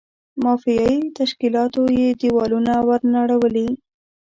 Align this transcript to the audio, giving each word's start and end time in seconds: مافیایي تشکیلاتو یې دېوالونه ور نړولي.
مافیایي 0.43 0.99
تشکیلاتو 1.19 1.81
یې 1.99 2.07
دېوالونه 2.21 2.73
ور 2.87 3.01
نړولي. 3.15 3.67